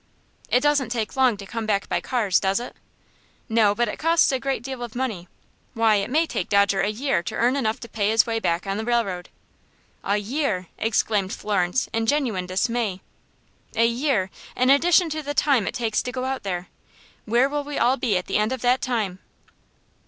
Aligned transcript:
"It 0.49 0.61
doesn't 0.61 0.89
take 0.89 1.15
long 1.15 1.37
to 1.37 1.45
come 1.45 1.67
back 1.67 1.87
by 1.87 2.01
cars, 2.01 2.39
does 2.39 2.59
it?" 2.59 2.75
"No; 3.47 3.75
but 3.75 3.87
it 3.87 3.99
costs 3.99 4.31
a 4.31 4.39
great 4.39 4.63
deal 4.63 4.81
of 4.81 4.95
money. 4.95 5.27
Why, 5.75 5.97
it 5.97 6.09
may 6.09 6.25
take 6.25 6.49
Dodger 6.49 6.81
a 6.81 6.87
year 6.87 7.21
to 7.21 7.35
earn 7.35 7.55
enough 7.55 7.79
to 7.81 7.87
pay 7.87 8.09
his 8.09 8.25
way 8.25 8.39
back 8.39 8.65
on 8.65 8.77
the 8.77 8.83
railroad." 8.83 9.29
"A 10.03 10.17
year!" 10.17 10.69
exclaimed 10.79 11.31
Florence, 11.33 11.87
in 11.93 12.07
genuine 12.07 12.47
dismay 12.47 13.01
"a 13.75 13.85
year, 13.85 14.31
in 14.55 14.71
addition 14.71 15.07
to 15.11 15.21
the 15.21 15.35
time 15.35 15.67
it 15.67 15.75
takes 15.75 16.01
to 16.01 16.11
go 16.11 16.25
out 16.25 16.41
there! 16.41 16.69
Where 17.25 17.47
will 17.47 17.63
we 17.63 17.77
all 17.77 17.95
be 17.95 18.17
at 18.17 18.25
the 18.25 18.37
end 18.37 18.51
of 18.51 18.61
that 18.61 18.81
time?" 18.81 19.19